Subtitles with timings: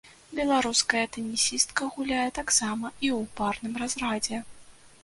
[0.37, 4.47] Беларуская тэнісістка гуляе таксама і ў парным разрадзе.